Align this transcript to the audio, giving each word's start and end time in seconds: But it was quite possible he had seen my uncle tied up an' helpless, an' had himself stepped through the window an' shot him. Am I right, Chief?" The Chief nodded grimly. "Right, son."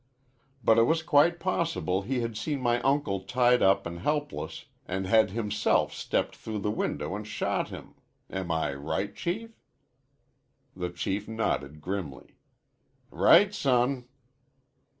But 0.63 0.79
it 0.79 0.87
was 0.89 1.03
quite 1.03 1.39
possible 1.39 2.01
he 2.01 2.21
had 2.21 2.35
seen 2.35 2.59
my 2.59 2.81
uncle 2.81 3.19
tied 3.19 3.61
up 3.61 3.85
an' 3.85 3.97
helpless, 3.97 4.65
an' 4.87 5.03
had 5.05 5.29
himself 5.29 5.93
stepped 5.93 6.35
through 6.35 6.57
the 6.57 6.71
window 6.71 7.15
an' 7.15 7.23
shot 7.23 7.69
him. 7.69 7.93
Am 8.27 8.49
I 8.49 8.73
right, 8.73 9.15
Chief?" 9.15 9.51
The 10.75 10.89
Chief 10.89 11.27
nodded 11.27 11.81
grimly. 11.81 12.39
"Right, 13.11 13.53
son." 13.53 14.07